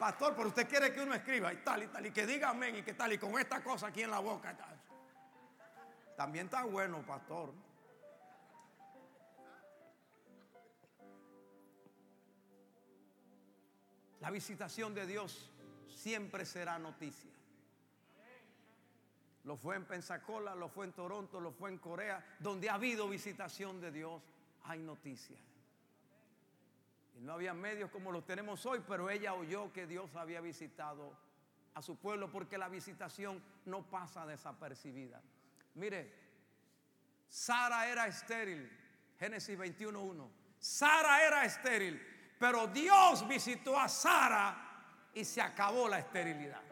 [0.04, 2.76] Pastor, pero usted quiere que uno escriba y tal y tal, y que diga amén
[2.76, 4.54] y que tal, y con esta cosa aquí en la boca.
[6.14, 7.54] También está bueno, pastor.
[14.20, 15.50] La visitación de Dios
[15.88, 17.30] siempre será noticia.
[19.44, 23.08] Lo fue en Pensacola, lo fue en Toronto, lo fue en Corea, donde ha habido
[23.08, 24.22] visitación de Dios,
[24.64, 25.53] hay noticias.
[27.14, 31.16] Y no había medios como los tenemos hoy, pero ella oyó que Dios había visitado
[31.74, 35.20] a su pueblo porque la visitación no pasa desapercibida.
[35.74, 36.12] Mire,
[37.28, 38.70] Sara era estéril,
[39.18, 40.28] Génesis 21.1.
[40.58, 42.00] Sara era estéril,
[42.38, 44.64] pero Dios visitó a Sara
[45.12, 46.62] y se acabó la esterilidad.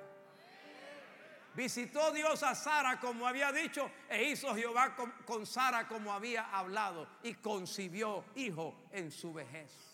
[1.54, 7.06] Visitó Dios a Sara como había dicho e hizo Jehová con, Sara como había hablado
[7.22, 9.91] y concibió hijo en su vejez.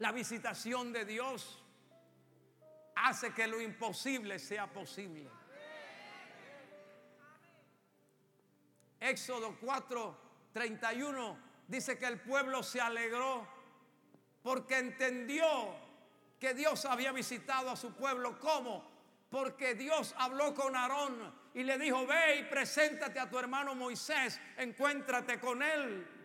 [0.00, 1.62] La visitación de Dios
[2.94, 5.28] hace que lo imposible sea posible.
[8.98, 10.16] Éxodo 4,
[10.54, 13.46] 31 dice que el pueblo se alegró
[14.42, 15.46] porque entendió
[16.38, 18.38] que Dios había visitado a su pueblo.
[18.38, 18.90] ¿Cómo?
[19.28, 24.40] Porque Dios habló con Aarón y le dijo, ve y preséntate a tu hermano Moisés,
[24.56, 26.19] encuéntrate con él.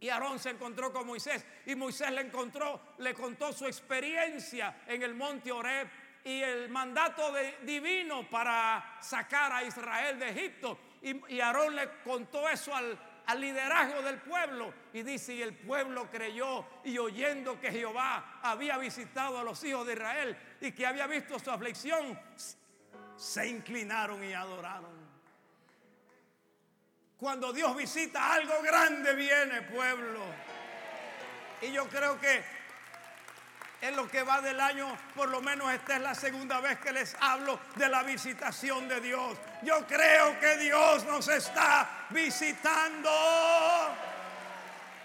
[0.00, 5.02] Y Aarón se encontró con Moisés y Moisés le encontró, le contó su experiencia en
[5.02, 5.88] el monte Oreb
[6.24, 7.32] y el mandato
[7.62, 10.78] divino para sacar a Israel de Egipto.
[11.02, 14.72] Y, Aarón le contó eso al, al liderazgo del pueblo.
[14.92, 19.86] Y dice, y el pueblo creyó y oyendo que Jehová había visitado a los hijos
[19.86, 22.18] de Israel y que había visto su aflicción,
[23.16, 24.99] se inclinaron y adoraron.
[27.20, 30.24] Cuando Dios visita algo grande viene pueblo.
[31.60, 32.42] Y yo creo que
[33.82, 36.92] en lo que va del año, por lo menos esta es la segunda vez que
[36.92, 39.36] les hablo de la visitación de Dios.
[39.62, 43.10] Yo creo que Dios nos está visitando.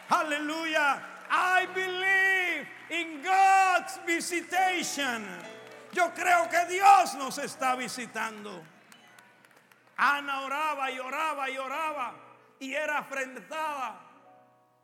[0.08, 1.02] Aleluya.
[1.30, 5.26] I believe in God's visitation.
[5.92, 8.75] Yo creo que Dios nos está visitando.
[9.98, 12.16] Ana oraba y oraba y oraba
[12.60, 14.02] y era afrentada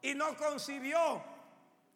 [0.01, 1.23] y no concibió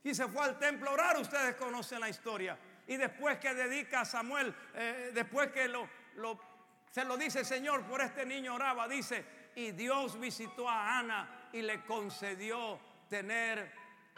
[0.04, 1.17] y se fue al templo a orar.
[1.17, 2.58] Ustedes conocen la historia.
[2.88, 5.89] Y después que dedica a Samuel, eh, después que lo,
[6.91, 9.25] se lo dice Señor, por este niño oraba, dice,
[9.56, 13.73] y Dios visitó a Ana y le concedió tener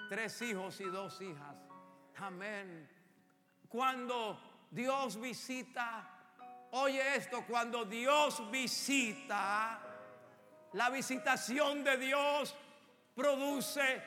[0.09, 1.55] tres hijos y dos hijas.
[2.17, 2.89] Amén.
[3.69, 6.16] Cuando Dios visita
[6.71, 9.79] Oye esto, cuando Dios visita,
[10.73, 12.55] la visitación de Dios
[13.15, 14.01] produce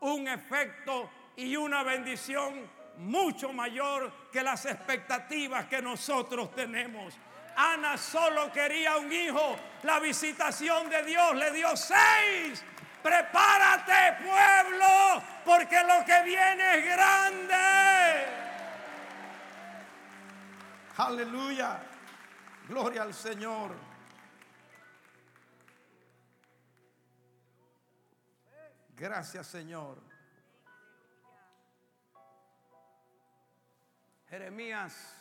[0.00, 7.14] un efecto y una bendición mucho mayor que las expectativas que nosotros tenemos.
[7.56, 12.64] Ana solo quería un hijo, la visitación de Dios le dio seis.
[13.02, 18.43] Prepárate pueblo, porque lo que viene es grande.
[20.96, 21.80] Aleluya.
[22.68, 23.74] Gloria al Señor.
[28.96, 30.00] Gracias Señor.
[34.28, 35.16] Jeremías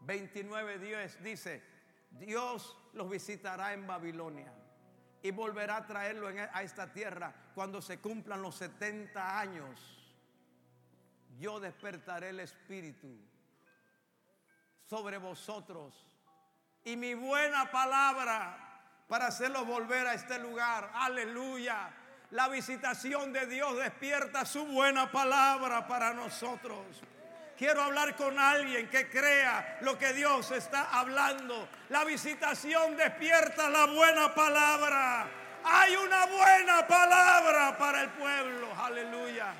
[0.00, 1.62] 29, 10 dice,
[2.10, 4.52] Dios los visitará en Babilonia
[5.22, 10.14] y volverá a traerlo a esta tierra cuando se cumplan los 70 años.
[11.38, 13.08] Yo despertaré el espíritu
[14.88, 15.92] sobre vosotros
[16.84, 18.56] y mi buena palabra
[19.06, 20.90] para hacerlos volver a este lugar.
[20.94, 21.90] Aleluya.
[22.30, 27.02] La visitación de Dios despierta su buena palabra para nosotros.
[27.56, 31.68] Quiero hablar con alguien que crea lo que Dios está hablando.
[31.88, 35.28] La visitación despierta la buena palabra.
[35.64, 38.68] Hay una buena palabra para el pueblo.
[38.78, 39.52] Aleluya.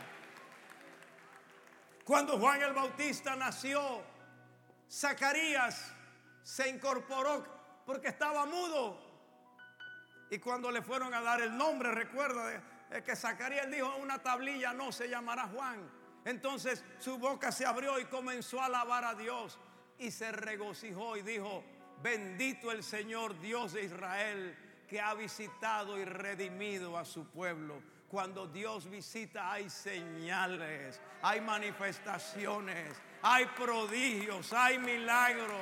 [2.04, 4.02] Cuando Juan el Bautista nació,
[4.90, 5.92] Zacarías
[6.42, 8.98] se incorporó porque estaba mudo.
[10.30, 12.62] Y cuando le fueron a dar el nombre, recuerda
[13.04, 15.90] que Zacarías dijo una tablilla no se llamará Juan.
[16.24, 19.58] Entonces su boca se abrió y comenzó a alabar a Dios
[19.98, 21.64] y se regocijó y dijo,
[22.02, 24.56] bendito el Señor Dios de Israel
[24.88, 27.82] que ha visitado y redimido a su pueblo.
[28.08, 35.60] Cuando Dios visita hay señales, hay manifestaciones, hay prodigios, hay milagros.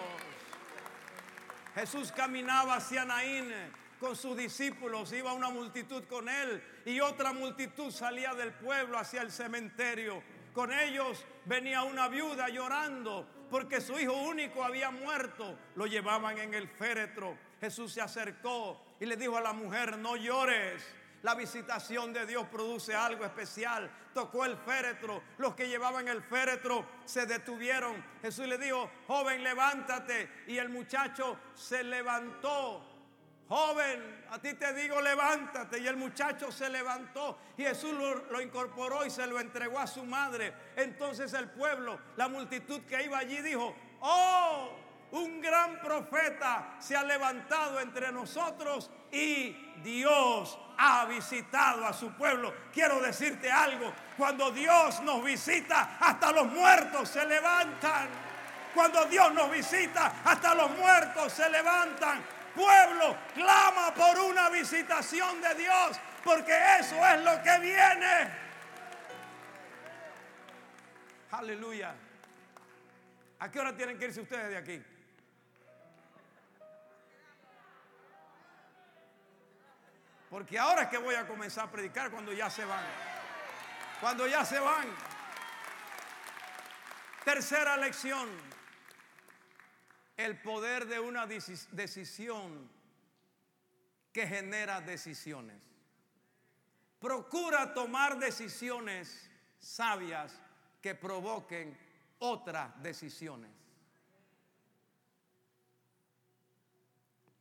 [1.74, 3.52] Jesús caminaba hacia Naín
[4.00, 9.22] con sus discípulos, iba una multitud con él y otra multitud salía del pueblo hacia
[9.22, 10.22] el cementerio.
[10.52, 15.58] Con ellos venía una viuda llorando porque su hijo único había muerto.
[15.74, 17.36] Lo llevaban en el féretro.
[17.60, 20.82] Jesús se acercó y le dijo a la mujer, no llores.
[21.26, 23.90] La visitación de Dios produce algo especial.
[24.14, 25.24] Tocó el féretro.
[25.38, 27.96] Los que llevaban el féretro se detuvieron.
[28.22, 30.44] Jesús le dijo, joven, levántate.
[30.46, 32.80] Y el muchacho se levantó.
[33.48, 35.80] Joven, a ti te digo, levántate.
[35.80, 37.40] Y el muchacho se levantó.
[37.56, 37.92] Y Jesús
[38.30, 40.54] lo, incorporó y se lo entregó a su madre.
[40.76, 44.76] Entonces el pueblo, la multitud que iba allí dijo, oh,
[45.12, 49.50] un gran profeta se ha levantado entre nosotros y
[49.82, 52.52] Dios ha visitado a su pueblo.
[52.72, 58.08] Quiero decirte algo, cuando Dios nos visita, hasta los muertos se levantan.
[58.74, 62.22] Cuando Dios nos visita, hasta los muertos se levantan.
[62.54, 68.46] Pueblo, clama por una visitación de Dios, porque eso es lo que viene.
[71.30, 71.94] Aleluya.
[73.38, 74.95] ¿A qué hora tienen que irse ustedes de aquí?
[80.36, 82.84] Porque ahora es que voy a comenzar a predicar cuando ya se van.
[84.02, 84.86] Cuando ya se van.
[87.24, 88.28] Tercera lección.
[90.14, 92.68] El poder de una decisión
[94.12, 95.56] que genera decisiones.
[96.98, 100.38] Procura tomar decisiones sabias
[100.82, 101.78] que provoquen
[102.18, 103.56] otras decisiones.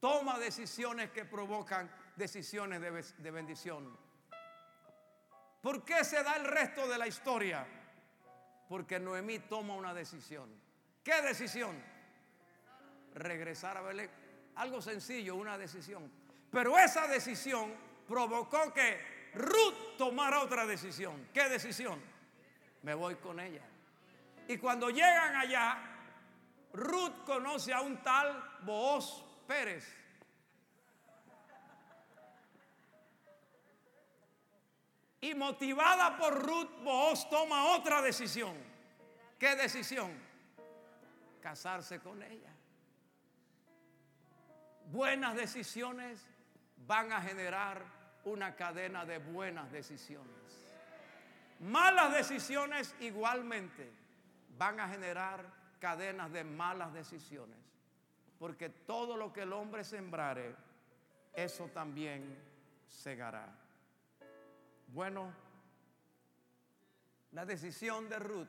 [0.05, 3.97] toma decisiones que provocan decisiones de, de bendición.
[5.61, 7.65] ¿Por qué se da el resto de la historia?
[8.69, 10.49] Porque Noemí toma una decisión.
[11.03, 11.75] ¿Qué decisión?
[13.13, 14.09] Regresar a Belén.
[14.55, 16.11] Algo sencillo, una decisión.
[16.51, 17.73] Pero esa decisión
[18.07, 21.29] provocó que Ruth tomara otra decisión.
[21.33, 22.01] ¿Qué decisión?
[22.83, 23.63] Me voy con ella.
[24.47, 25.77] Y cuando llegan allá,
[26.73, 30.04] Ruth conoce a un tal Booz Pérez.
[35.25, 38.55] Y motivada por Ruth, Booz toma otra decisión.
[39.39, 40.11] ¿Qué decisión?
[41.41, 42.51] Casarse con ella.
[44.91, 46.23] Buenas decisiones
[46.85, 47.83] van a generar
[48.25, 50.29] una cadena de buenas decisiones.
[51.59, 53.91] Malas decisiones igualmente
[54.59, 55.43] van a generar
[55.79, 57.57] cadenas de malas decisiones.
[58.37, 60.55] Porque todo lo que el hombre sembrare,
[61.33, 62.37] eso también
[62.87, 63.64] segará.
[64.95, 65.33] Bueno,
[67.33, 68.47] la decisión de Ruth,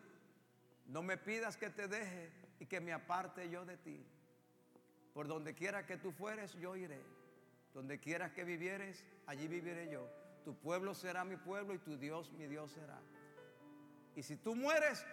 [0.87, 2.31] no me pidas que te deje
[2.61, 4.07] y que me aparte yo de ti.
[5.13, 7.03] Por donde quiera que tú fueres, yo iré.
[7.75, 10.09] Donde quieras que vivieres, allí viviré yo.
[10.45, 13.01] Tu pueblo será mi pueblo y tu Dios mi Dios será.
[14.15, 15.05] Y si tú mueres,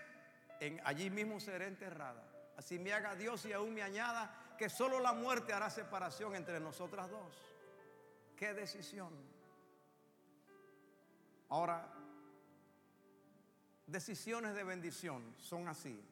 [0.84, 2.32] allí mismo seré enterrada.
[2.58, 6.60] Así me haga Dios y aún me añada que solo la muerte hará separación entre
[6.60, 7.36] nosotras dos.
[8.36, 9.33] Qué decisión.
[11.54, 11.88] Ahora,
[13.86, 16.04] decisiones de bendición son así.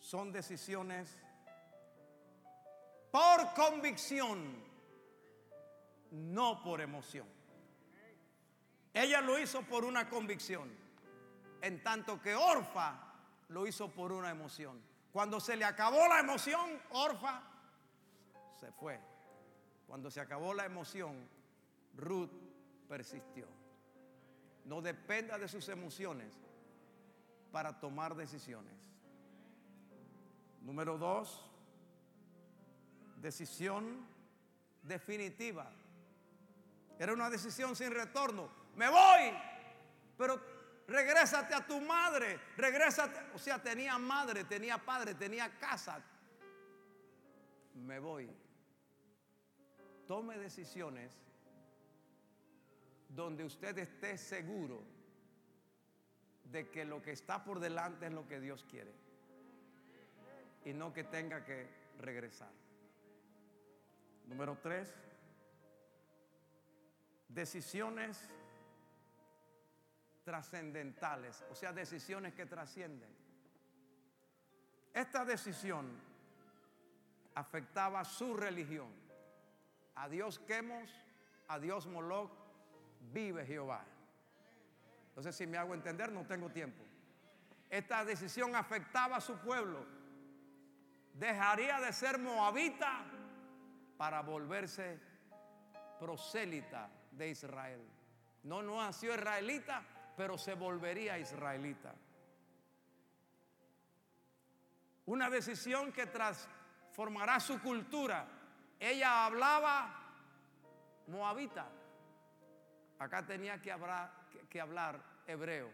[0.00, 1.16] Son decisiones
[3.12, 4.56] por convicción,
[6.10, 7.28] no por emoción.
[8.92, 10.68] Ella lo hizo por una convicción,
[11.60, 12.98] en tanto que Orfa
[13.50, 14.82] lo hizo por una emoción.
[15.12, 17.40] Cuando se le acabó la emoción, Orfa
[18.58, 18.98] se fue.
[19.86, 21.28] Cuando se acabó la emoción,
[21.94, 22.32] Ruth
[22.88, 23.61] persistió.
[24.64, 26.32] No dependa de sus emociones
[27.50, 28.72] para tomar decisiones.
[30.62, 31.44] Número dos,
[33.16, 34.06] decisión
[34.82, 35.70] definitiva.
[36.98, 38.48] Era una decisión sin retorno.
[38.76, 39.32] Me voy,
[40.16, 40.40] pero
[40.86, 43.18] regrésate a tu madre, regrésate.
[43.34, 46.00] O sea, tenía madre, tenía padre, tenía casa.
[47.74, 48.30] Me voy.
[50.06, 51.12] Tome decisiones
[53.14, 54.82] donde usted esté seguro
[56.44, 58.92] de que lo que está por delante es lo que Dios quiere
[60.64, 61.66] y no que tenga que
[61.98, 62.50] regresar.
[64.26, 64.94] Número tres,
[67.28, 68.28] decisiones
[70.24, 73.10] trascendentales, o sea, decisiones que trascienden.
[74.94, 75.90] Esta decisión
[77.34, 78.90] afectaba su religión.
[79.94, 80.90] A Dios quemos,
[81.48, 82.41] a Dios Moloch,
[83.12, 83.84] vive Jehová.
[85.08, 86.82] Entonces, si me hago entender, no tengo tiempo.
[87.68, 89.84] Esta decisión afectaba a su pueblo.
[91.14, 93.04] Dejaría de ser moabita
[93.96, 94.98] para volverse
[96.00, 97.80] prosélita de Israel.
[98.44, 99.82] No, no nació israelita,
[100.16, 101.94] pero se volvería israelita.
[105.06, 108.26] Una decisión que transformará su cultura.
[108.78, 109.94] Ella hablaba
[111.06, 111.68] moabita.
[113.02, 115.68] Acá tenía que hablar, hebreo.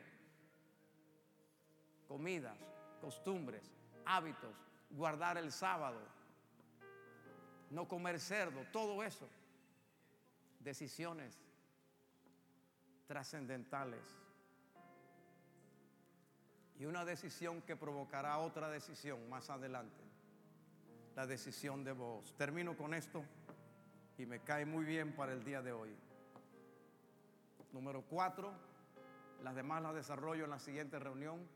[2.07, 2.57] Comidas,
[3.03, 3.71] costumbres,
[4.07, 4.57] hábitos,
[4.89, 6.01] guardar el sábado,
[7.69, 9.29] no comer cerdo, todo eso.
[10.61, 11.39] Decisiones
[13.07, 14.07] trascendentales.
[16.79, 20.03] Y una decisión que provocará otra decisión más adelante.
[21.15, 22.35] La decisión de vos.
[22.39, 23.23] Termino con esto
[24.17, 26.08] y me cae muy bien para el día de hoy.
[27.73, 28.53] Número cuatro,
[29.43, 31.47] las demás las desarrollo en la siguiente reunión.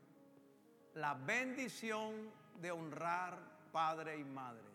[0.95, 3.37] La bendición de honrar
[3.71, 4.73] padre y madre.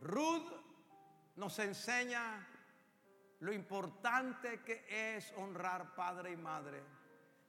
[0.00, 0.52] Ruth
[1.36, 2.46] nos enseña
[3.40, 6.82] lo importante que es honrar padre y madre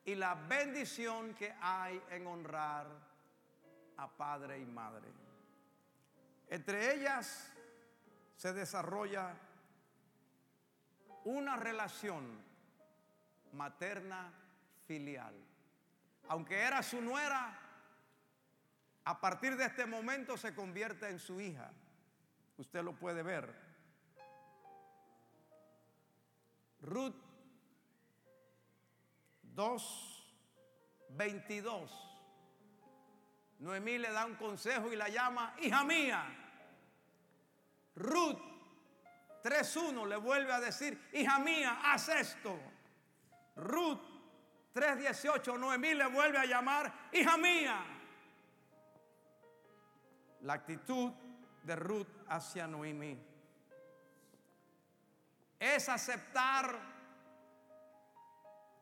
[0.06, 2.88] y la bendición que hay en honrar
[3.98, 5.08] a padre y madre.
[6.48, 7.55] Entre ellas
[8.36, 9.34] se desarrolla
[11.24, 12.44] una relación
[13.54, 14.32] materna
[14.86, 15.34] filial.
[16.28, 17.58] Aunque era su nuera,
[19.06, 21.72] a partir de este momento se convierte en su hija.
[22.58, 23.54] Usted lo puede ver.
[26.82, 27.16] Ruth
[29.44, 30.34] 2,
[31.10, 31.92] 22.
[33.60, 36.45] Noemí le da un consejo y la llama hija mía.
[37.96, 38.40] Ruth
[39.44, 42.58] 3.1 le vuelve a decir, hija mía, haz esto.
[43.56, 44.02] Ruth
[44.74, 47.86] 3.18, Noemí le vuelve a llamar, hija mía.
[50.42, 51.12] La actitud
[51.64, 53.18] de Ruth hacia Noemí
[55.60, 56.78] es aceptar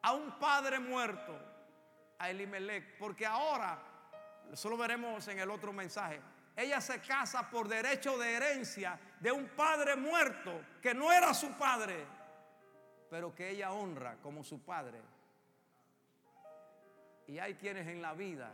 [0.01, 1.39] a un padre muerto,
[2.20, 3.80] a Elimelech, porque ahora,
[4.51, 6.20] eso lo veremos en el otro mensaje,
[6.56, 11.51] ella se casa por derecho de herencia de un padre muerto que no era su
[11.54, 12.06] padre,
[13.10, 15.01] pero que ella honra como su padre.
[17.28, 18.54] Y hay quienes en la vida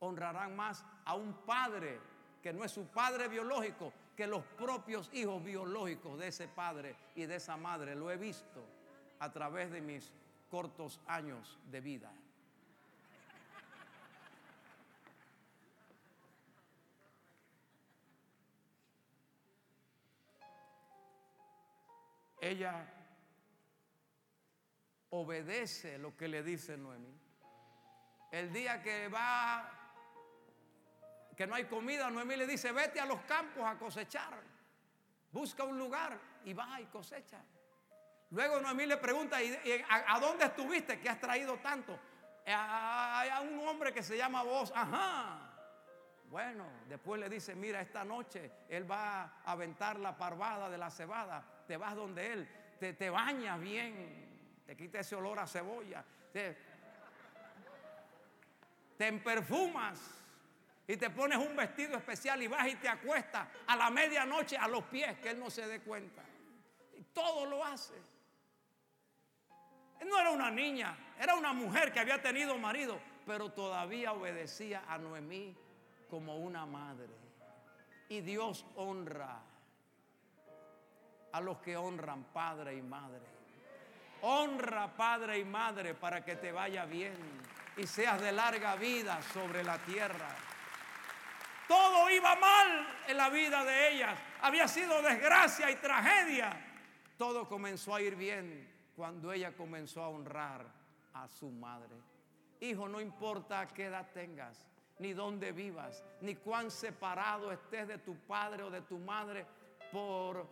[0.00, 2.00] honrarán más a un padre
[2.42, 7.24] que no es su padre biológico que los propios hijos biológicos de ese padre y
[7.24, 7.94] de esa madre.
[7.94, 8.62] Lo he visto
[9.18, 10.12] a través de mis
[10.50, 12.12] cortos años de vida.
[22.40, 22.86] Ella
[25.10, 27.18] obedece lo que le dice Noemí.
[28.30, 29.68] El día que va,
[31.36, 34.40] que no hay comida, Noemí le dice, vete a los campos a cosechar.
[35.32, 37.42] Busca un lugar y va y cosecha.
[38.30, 39.38] Luego Noemí le pregunta,
[39.88, 41.98] a, dónde estuviste que has traído tanto?
[42.46, 45.46] Hay un hombre que se llama vos, ajá.
[46.28, 50.88] Bueno, después le dice, mira, esta noche él va a aventar la parvada de la
[50.88, 52.48] cebada te vas donde Él,
[52.80, 56.58] te, te bañas bien, te quita ese olor a cebolla, te,
[58.98, 60.00] te perfumas
[60.88, 64.66] y te pones un vestido especial y vas y te acuestas a la medianoche a
[64.66, 66.24] los pies, que Él no se dé cuenta.
[66.98, 67.94] Y todo lo hace.
[70.00, 74.82] Él no era una niña, era una mujer que había tenido marido, pero todavía obedecía
[74.88, 75.56] a Noemí
[76.08, 77.14] como una madre.
[78.08, 79.49] Y Dios honra
[81.32, 83.20] a los que honran padre y madre.
[84.22, 87.14] Honra padre y madre para que te vaya bien
[87.76, 90.28] y seas de larga vida sobre la tierra.
[91.66, 94.18] Todo iba mal en la vida de ellas.
[94.42, 96.52] Había sido desgracia y tragedia.
[97.16, 100.66] Todo comenzó a ir bien cuando ella comenzó a honrar
[101.14, 101.96] a su madre.
[102.60, 104.66] Hijo, no importa qué edad tengas,
[104.98, 109.46] ni dónde vivas, ni cuán separado estés de tu padre o de tu madre
[109.92, 110.46] por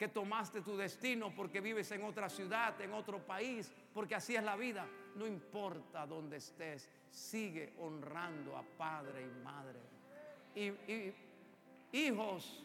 [0.00, 4.42] que tomaste tu destino porque vives en otra ciudad, en otro país, porque así es
[4.42, 4.86] la vida.
[5.14, 9.78] No importa dónde estés, sigue honrando a padre y madre.
[10.54, 11.12] Y,
[11.92, 12.64] hijos,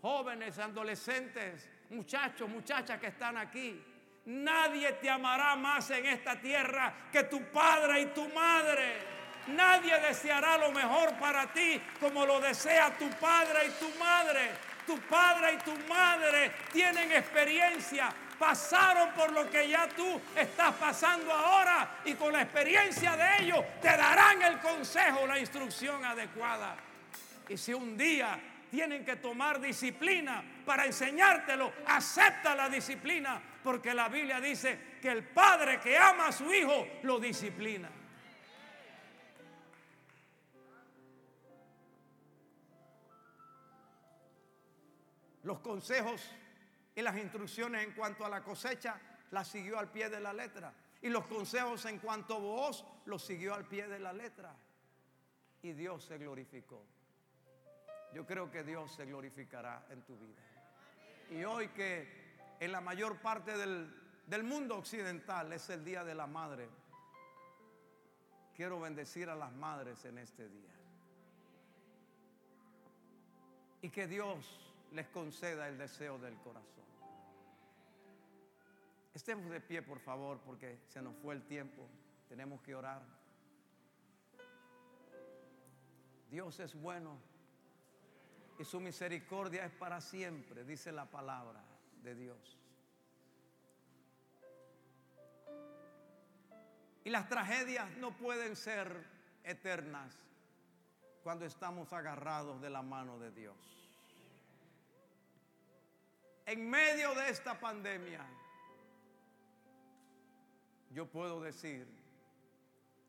[0.00, 3.78] jóvenes, adolescentes, muchachos, muchachas que están aquí,
[4.24, 9.00] nadie te amará más en esta tierra que tu padre y tu madre.
[9.48, 14.73] Nadie deseará lo mejor para ti como lo desea tu padre y tu madre.
[14.86, 21.32] Tu padre y tu madre tienen experiencia, pasaron por lo que ya tú estás pasando
[21.32, 26.76] ahora y con la experiencia de ellos te darán el consejo, la instrucción adecuada.
[27.48, 28.38] Y si un día
[28.70, 35.22] tienen que tomar disciplina para enseñártelo, acepta la disciplina, porque la Biblia dice que el
[35.22, 37.88] padre que ama a su hijo lo disciplina.
[45.44, 46.22] Los consejos
[46.94, 48.98] y las instrucciones en cuanto a la cosecha
[49.30, 50.72] las siguió al pie de la letra.
[51.02, 54.56] Y los consejos en cuanto a vos los siguió al pie de la letra.
[55.62, 56.82] Y Dios se glorificó.
[58.14, 60.40] Yo creo que Dios se glorificará en tu vida.
[61.30, 62.24] Y hoy que
[62.60, 63.92] en la mayor parte del,
[64.26, 66.68] del mundo occidental es el Día de la Madre,
[68.54, 70.70] quiero bendecir a las madres en este día.
[73.82, 74.63] Y que Dios
[74.94, 76.84] les conceda el deseo del corazón.
[79.12, 81.88] Estemos de pie, por favor, porque se nos fue el tiempo.
[82.28, 83.02] Tenemos que orar.
[86.30, 87.18] Dios es bueno
[88.58, 91.60] y su misericordia es para siempre, dice la palabra
[92.02, 92.58] de Dios.
[97.04, 99.04] Y las tragedias no pueden ser
[99.42, 100.14] eternas
[101.24, 103.83] cuando estamos agarrados de la mano de Dios
[106.46, 108.24] en medio de esta pandemia,
[110.90, 111.86] yo puedo decir,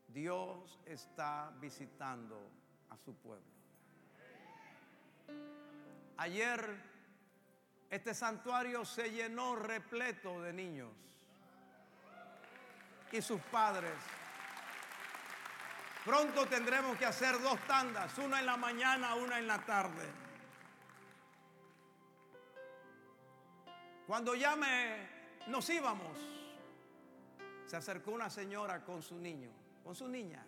[0.07, 2.49] Dios está visitando
[2.89, 3.45] a su pueblo.
[6.17, 6.95] Ayer
[7.89, 10.91] este santuario se llenó repleto de niños
[13.11, 13.93] y sus padres.
[16.03, 20.24] Pronto tendremos que hacer dos tandas, una en la mañana, una en la tarde.
[24.07, 25.07] Cuando ya me,
[25.47, 26.17] nos íbamos,
[27.65, 29.49] se acercó una señora con su niño,
[29.83, 30.45] con su niña.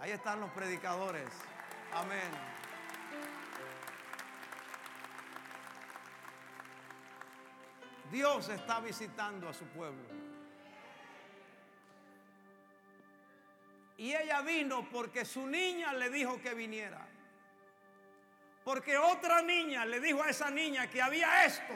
[0.00, 1.28] Ahí están los predicadores.
[1.92, 2.30] Amén.
[8.10, 10.02] Dios está visitando a su pueblo.
[13.96, 17.13] Y ella vino porque su niña le dijo que viniera.
[18.64, 21.74] Porque otra niña le dijo a esa niña que había esto.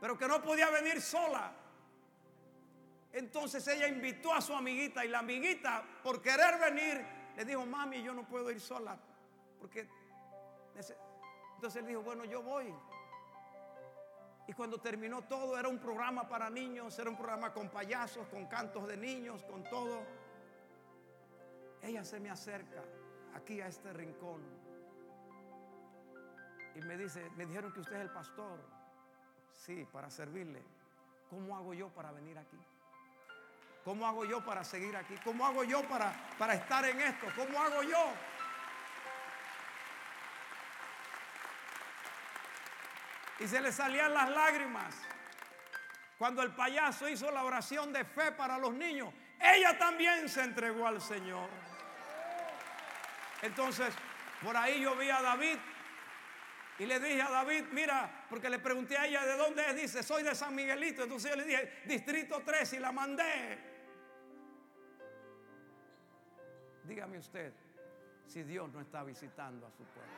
[0.00, 1.52] Pero que no podía venir sola.
[3.12, 7.04] Entonces ella invitó a su amiguita y la amiguita, por querer venir,
[7.36, 8.96] le dijo, mami, yo no puedo ir sola.
[9.58, 9.88] Porque...
[11.56, 12.72] Entonces él dijo, bueno, yo voy.
[14.46, 18.46] Y cuando terminó todo, era un programa para niños, era un programa con payasos, con
[18.46, 20.02] cantos de niños, con todo.
[21.82, 22.82] Ella se me acerca
[23.34, 24.42] aquí a este rincón
[26.74, 28.58] y me dice, me dijeron que usted es el pastor.
[29.52, 30.62] Sí, para servirle.
[31.28, 32.58] ¿Cómo hago yo para venir aquí?
[33.84, 35.14] ¿Cómo hago yo para seguir aquí?
[35.24, 37.26] ¿Cómo hago yo para, para estar en esto?
[37.36, 38.12] ¿Cómo hago yo?
[43.42, 44.94] y se le salían las lágrimas.
[46.16, 50.86] Cuando el payaso hizo la oración de fe para los niños, ella también se entregó
[50.86, 51.48] al Señor.
[53.42, 53.94] Entonces,
[54.42, 55.58] por ahí yo vi a David
[56.78, 60.02] y le dije a David, mira, porque le pregunté a ella de dónde es, dice,
[60.02, 61.02] soy de San Miguelito.
[61.02, 63.58] Entonces yo le dije, Distrito 3 y la mandé.
[66.84, 67.52] Dígame usted
[68.26, 70.12] si Dios no está visitando a su pueblo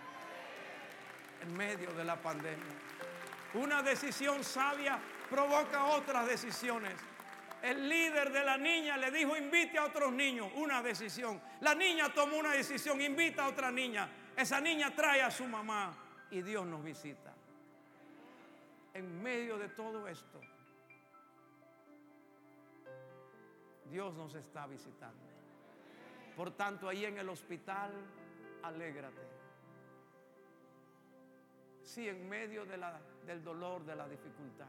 [1.42, 2.74] en medio de la pandemia.
[3.54, 4.98] Una decisión sabia
[5.28, 6.94] provoca otras decisiones.
[7.64, 10.50] El líder de la niña le dijo, invite a otros niños.
[10.56, 11.40] Una decisión.
[11.62, 14.06] La niña tomó una decisión, invita a otra niña.
[14.36, 15.96] Esa niña trae a su mamá
[16.30, 17.32] y Dios nos visita.
[18.92, 20.42] En medio de todo esto,
[23.90, 25.24] Dios nos está visitando.
[26.36, 27.92] Por tanto, ahí en el hospital,
[28.62, 29.22] alégrate.
[31.82, 34.68] Sí, en medio del dolor, de la dificultad.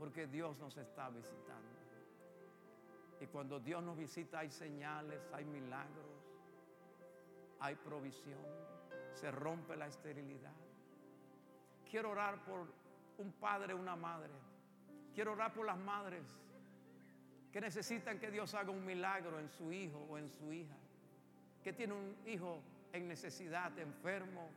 [0.00, 1.68] Porque Dios nos está visitando.
[3.20, 6.24] Y cuando Dios nos visita hay señales, hay milagros,
[7.60, 8.40] hay provisión,
[9.12, 10.54] se rompe la esterilidad.
[11.90, 12.66] Quiero orar por
[13.18, 14.32] un padre, una madre.
[15.14, 16.24] Quiero orar por las madres
[17.52, 20.76] que necesitan que Dios haga un milagro en su hijo o en su hija.
[21.62, 22.62] Que tiene un hijo
[22.94, 24.48] en necesidad, enfermo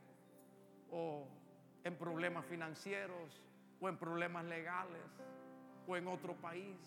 [0.90, 1.26] o
[1.82, 3.42] en problemas financieros
[3.84, 5.02] o en problemas legales
[5.86, 6.78] o en otro país.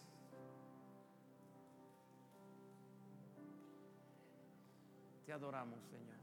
[5.26, 6.18] Te adoramos, Señor.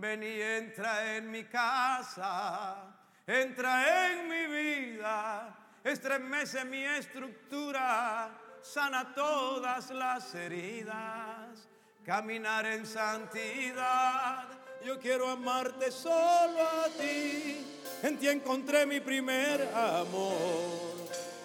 [0.00, 2.94] Ven y entra en mi casa,
[3.26, 8.30] entra en mi vida, estremece mi estructura,
[8.60, 11.68] sana todas las heridas,
[12.04, 17.79] caminar en santidad yo quiero amarte solo a ti.
[18.02, 20.90] En ti encontré mi primer amor.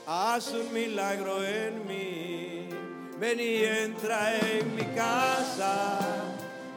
[0.07, 2.69] Haz un milagro en mí.
[3.19, 5.99] Ven y entra en mi casa.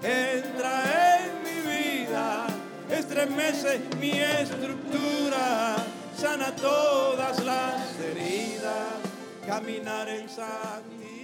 [0.02, 2.46] Entra en mi vida.
[2.90, 5.76] Estremece mi estructura.
[6.16, 8.98] Sana todas las heridas.
[9.46, 11.17] Caminar en sangre